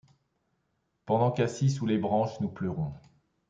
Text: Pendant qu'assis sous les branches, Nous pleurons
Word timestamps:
Pendant 1.05 1.29
qu'assis 1.31 1.69
sous 1.69 1.85
les 1.85 1.99
branches, 1.99 2.39
Nous 2.39 2.49
pleurons 2.49 2.91